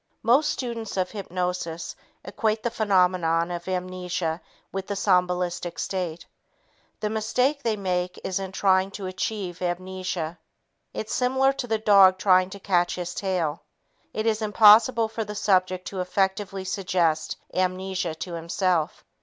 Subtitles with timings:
[0.23, 1.95] Most students of hypnosis
[2.25, 6.25] equate the phenomenon of amnesia with the somnambulistic state.
[7.01, 10.39] The mistake they make is in trying to achieve amnesia.
[10.91, 13.61] It's similar to the dog trying to catch his tail.
[14.11, 19.03] It is impossible for the subject to effectively suggest amnesia to himself.